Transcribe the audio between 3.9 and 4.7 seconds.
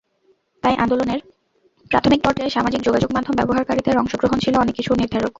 অংশগ্রহণ ছিল